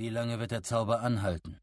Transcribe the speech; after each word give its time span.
Wie 0.00 0.10
lange 0.10 0.38
wird 0.38 0.52
der 0.52 0.62
Zauber 0.62 1.00
anhalten? 1.00 1.58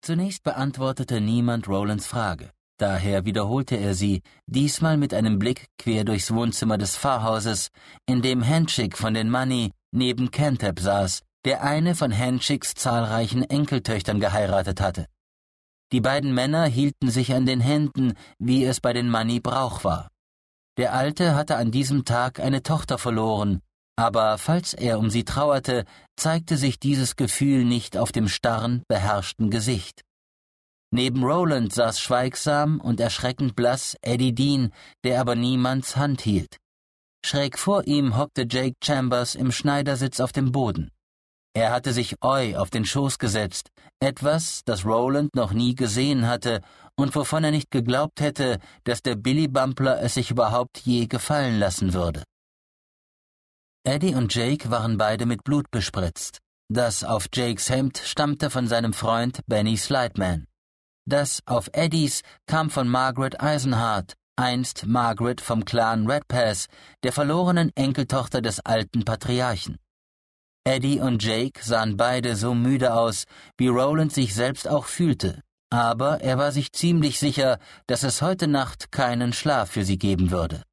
Zunächst 0.00 0.44
beantwortete 0.44 1.20
niemand 1.20 1.68
Rolands 1.68 2.06
Frage. 2.06 2.52
Daher 2.78 3.26
wiederholte 3.26 3.76
er 3.76 3.92
sie, 3.92 4.22
diesmal 4.46 4.96
mit 4.96 5.12
einem 5.12 5.38
Blick 5.38 5.66
quer 5.76 6.06
durchs 6.06 6.32
Wohnzimmer 6.32 6.78
des 6.78 6.96
Pfarrhauses, 6.96 7.68
in 8.06 8.22
dem 8.22 8.42
Hanchik 8.42 8.96
von 8.96 9.12
den 9.12 9.28
Money 9.28 9.72
neben 9.92 10.30
Cantep 10.30 10.80
saß, 10.80 11.20
der 11.44 11.62
eine 11.62 11.94
von 11.94 12.16
Hanchiks 12.16 12.72
zahlreichen 12.72 13.42
Enkeltöchtern 13.42 14.20
geheiratet 14.20 14.80
hatte. 14.80 15.04
Die 15.92 16.00
beiden 16.00 16.32
Männer 16.32 16.64
hielten 16.64 17.10
sich 17.10 17.34
an 17.34 17.44
den 17.44 17.60
Händen, 17.60 18.14
wie 18.38 18.64
es 18.64 18.80
bei 18.80 18.94
den 18.94 19.10
Money 19.10 19.38
Brauch 19.38 19.84
war. 19.84 20.08
Der 20.78 20.94
Alte 20.94 21.34
hatte 21.34 21.56
an 21.56 21.70
diesem 21.70 22.06
Tag 22.06 22.40
eine 22.40 22.62
Tochter 22.62 22.96
verloren, 22.96 23.60
aber 24.00 24.38
falls 24.38 24.72
er 24.72 24.98
um 24.98 25.10
sie 25.10 25.24
trauerte, 25.24 25.84
zeigte 26.16 26.56
sich 26.56 26.78
dieses 26.78 27.16
Gefühl 27.16 27.66
nicht 27.66 27.98
auf 27.98 28.12
dem 28.12 28.28
starren, 28.28 28.82
beherrschten 28.88 29.50
Gesicht. 29.50 30.00
Neben 30.90 31.22
Roland 31.22 31.74
saß 31.74 32.00
schweigsam 32.00 32.80
und 32.80 32.98
erschreckend 32.98 33.54
blass 33.56 33.98
Eddie 34.00 34.34
Dean, 34.34 34.72
der 35.04 35.20
aber 35.20 35.34
niemands 35.34 35.96
Hand 35.96 36.22
hielt. 36.22 36.56
Schräg 37.26 37.58
vor 37.58 37.86
ihm 37.86 38.16
hockte 38.16 38.46
Jake 38.48 38.76
Chambers 38.82 39.34
im 39.34 39.52
Schneidersitz 39.52 40.18
auf 40.20 40.32
dem 40.32 40.50
Boden. 40.50 40.90
Er 41.54 41.70
hatte 41.70 41.92
sich 41.92 42.16
Oi 42.24 42.56
auf 42.56 42.70
den 42.70 42.86
Schoß 42.86 43.18
gesetzt, 43.18 43.68
etwas, 44.00 44.62
das 44.64 44.86
Roland 44.86 45.34
noch 45.34 45.52
nie 45.52 45.74
gesehen 45.74 46.26
hatte 46.26 46.62
und 46.96 47.14
wovon 47.14 47.44
er 47.44 47.50
nicht 47.50 47.70
geglaubt 47.70 48.22
hätte, 48.22 48.60
dass 48.84 49.02
der 49.02 49.16
Billy 49.16 49.46
Bumpler 49.46 50.00
es 50.00 50.14
sich 50.14 50.30
überhaupt 50.30 50.78
je 50.78 51.06
gefallen 51.06 51.58
lassen 51.58 51.92
würde. 51.92 52.24
Eddie 53.84 54.14
und 54.14 54.34
Jake 54.34 54.70
waren 54.70 54.98
beide 54.98 55.24
mit 55.24 55.42
Blut 55.42 55.70
bespritzt. 55.70 56.38
Das 56.70 57.02
auf 57.02 57.28
Jakes 57.32 57.70
Hemd 57.70 57.96
stammte 57.96 58.50
von 58.50 58.68
seinem 58.68 58.92
Freund 58.92 59.40
Benny 59.46 59.78
Slideman. 59.78 60.46
Das 61.08 61.40
auf 61.46 61.70
Eddies 61.72 62.20
kam 62.46 62.68
von 62.68 62.88
Margaret 62.88 63.40
Eisenhardt, 63.40 64.16
einst 64.36 64.84
Margaret 64.86 65.40
vom 65.40 65.64
Clan 65.64 66.06
Redpass, 66.06 66.66
der 67.02 67.12
verlorenen 67.12 67.70
Enkeltochter 67.74 68.42
des 68.42 68.60
alten 68.60 69.06
Patriarchen. 69.06 69.78
Eddie 70.64 71.00
und 71.00 71.24
Jake 71.24 71.64
sahen 71.64 71.96
beide 71.96 72.36
so 72.36 72.52
müde 72.52 72.92
aus, 72.92 73.24
wie 73.56 73.68
Roland 73.68 74.12
sich 74.12 74.34
selbst 74.34 74.68
auch 74.68 74.84
fühlte, 74.84 75.40
aber 75.70 76.20
er 76.20 76.36
war 76.36 76.52
sich 76.52 76.70
ziemlich 76.72 77.18
sicher, 77.18 77.58
dass 77.86 78.02
es 78.02 78.20
heute 78.20 78.46
Nacht 78.46 78.92
keinen 78.92 79.32
Schlaf 79.32 79.70
für 79.70 79.86
sie 79.86 79.96
geben 79.96 80.30
würde. 80.30 80.64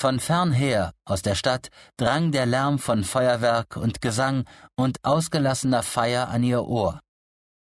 Von 0.00 0.18
fernher, 0.18 0.94
aus 1.04 1.20
der 1.20 1.34
Stadt, 1.34 1.68
drang 1.98 2.32
der 2.32 2.46
Lärm 2.46 2.78
von 2.78 3.04
Feuerwerk 3.04 3.76
und 3.76 4.00
Gesang 4.00 4.46
und 4.74 4.96
ausgelassener 5.04 5.82
Feier 5.82 6.30
an 6.30 6.42
ihr 6.42 6.64
Ohr. 6.64 7.00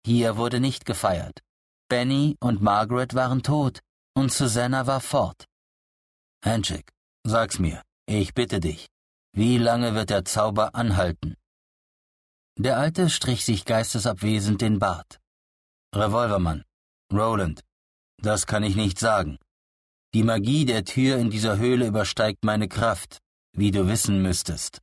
Hier 0.05 0.37
wurde 0.37 0.59
nicht 0.59 0.85
gefeiert. 0.87 1.39
Benny 1.89 2.37
und 2.41 2.61
Margaret 2.61 3.15
waren 3.15 3.45
tot 3.45 3.79
und 4.17 4.33
Susanna 4.33 4.89
war 4.89 5.01
fort. 5.01 5.45
Handshake, 6.45 6.93
sag's 7.25 7.61
mir, 7.61 7.81
ich 8.07 8.35
bitte 8.35 8.59
dich, 8.59 8.89
wie 9.33 9.59
lange 9.59 9.95
wird 9.95 10.11
der 10.11 10.25
Zauber 10.25 10.75
anhalten? 10.75 11.37
Der 12.59 12.77
Alte 12.77 13.09
strich 13.09 13.45
sich 13.45 13.65
geistesabwesend 13.65 14.61
den 14.63 14.81
Bart. 14.81 15.21
Revolvermann, 15.95 16.65
Roland, 17.13 17.63
das 18.21 18.47
kann 18.49 18.65
ich 18.65 18.75
nicht 18.75 18.99
sagen. 18.99 19.39
Die 20.17 20.25
Magie 20.25 20.65
der 20.65 20.83
Tür 20.83 21.19
in 21.19 21.29
dieser 21.29 21.59
Höhle 21.59 21.89
übersteigt 21.89 22.43
meine 22.43 22.69
Kraft, 22.69 23.19
wie 23.53 23.71
du 23.71 23.87
wissen 23.87 24.23
müsstest. 24.23 24.81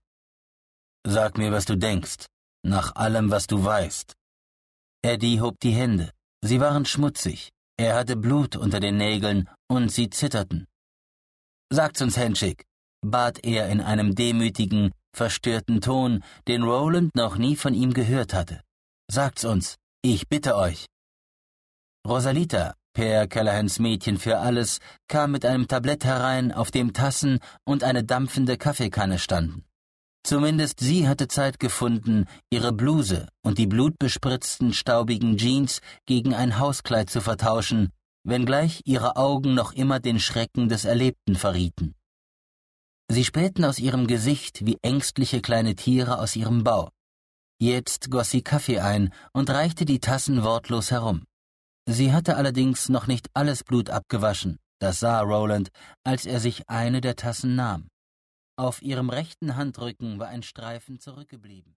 Sag 1.07 1.39
mir, 1.39 1.51
was 1.51 1.65
du 1.65 1.75
denkst, 1.75 2.27
nach 2.63 2.95
allem, 2.95 3.31
was 3.31 3.47
du 3.47 3.65
weißt. 3.65 4.13
Eddie 5.01 5.41
hob 5.41 5.59
die 5.59 5.71
Hände. 5.71 6.11
Sie 6.45 6.59
waren 6.59 6.85
schmutzig, 6.85 7.49
er 7.77 7.95
hatte 7.95 8.15
Blut 8.15 8.55
unter 8.55 8.79
den 8.79 8.97
Nägeln 8.97 9.49
und 9.67 9.91
sie 9.91 10.11
zitterten. 10.11 10.67
Sagt's 11.71 12.03
uns, 12.03 12.15
Henschik, 12.15 12.65
bat 13.01 13.43
er 13.43 13.69
in 13.69 13.81
einem 13.81 14.13
demütigen, 14.13 14.91
verstörten 15.15 15.81
Ton, 15.81 16.23
den 16.47 16.61
Roland 16.61 17.15
noch 17.15 17.37
nie 17.37 17.55
von 17.55 17.73
ihm 17.73 17.95
gehört 17.95 18.35
hatte. 18.35 18.61
Sagt's 19.09 19.45
uns, 19.45 19.77
ich 20.03 20.29
bitte 20.29 20.55
euch. 20.55 20.85
Rosalita, 22.07 22.75
Per 22.93 23.27
Callahans 23.27 23.79
Mädchen 23.79 24.17
für 24.17 24.37
alles, 24.37 24.79
kam 25.07 25.31
mit 25.31 25.45
einem 25.45 25.67
Tablett 25.67 26.05
herein, 26.05 26.51
auf 26.51 26.69
dem 26.69 26.93
Tassen 26.93 27.39
und 27.65 27.83
eine 27.83 28.03
dampfende 28.03 28.57
Kaffeekanne 28.57 29.17
standen. 29.17 29.65
Zumindest 30.23 30.79
sie 30.79 31.07
hatte 31.07 31.27
Zeit 31.27 31.59
gefunden, 31.59 32.25
ihre 32.49 32.71
Bluse 32.71 33.27
und 33.41 33.57
die 33.57 33.67
blutbespritzten, 33.67 34.73
staubigen 34.73 35.37
Jeans 35.37 35.81
gegen 36.05 36.33
ein 36.33 36.59
Hauskleid 36.59 37.09
zu 37.09 37.19
vertauschen, 37.19 37.91
wenngleich 38.23 38.81
ihre 38.85 39.17
Augen 39.17 39.53
noch 39.53 39.73
immer 39.73 39.99
den 39.99 40.19
Schrecken 40.19 40.69
des 40.69 40.85
Erlebten 40.85 41.35
verrieten. 41.35 41.95
Sie 43.09 43.25
spähten 43.25 43.65
aus 43.65 43.79
ihrem 43.79 44.07
Gesicht 44.07 44.65
wie 44.65 44.77
ängstliche 44.81 45.41
kleine 45.41 45.75
Tiere 45.75 46.19
aus 46.19 46.35
ihrem 46.35 46.63
Bau. 46.63 46.89
Jetzt 47.59 48.09
goss 48.09 48.29
sie 48.29 48.41
Kaffee 48.41 48.79
ein 48.79 49.13
und 49.33 49.49
reichte 49.49 49.83
die 49.83 49.99
Tassen 49.99 50.43
wortlos 50.43 50.91
herum. 50.91 51.25
Sie 51.85 52.13
hatte 52.13 52.37
allerdings 52.37 52.87
noch 52.89 53.07
nicht 53.07 53.27
alles 53.33 53.63
Blut 53.63 53.89
abgewaschen, 53.89 54.57
das 54.79 54.99
sah 55.01 55.21
Roland, 55.21 55.69
als 56.03 56.25
er 56.25 56.39
sich 56.39 56.69
eine 56.69 57.01
der 57.01 57.15
Tassen 57.15 57.55
nahm. 57.55 57.89
Auf 58.57 58.81
ihrem 58.81 59.09
rechten 59.09 59.55
Handrücken 59.55 60.19
war 60.19 60.27
ein 60.27 60.43
Streifen 60.43 60.99
zurückgeblieben. 60.99 61.71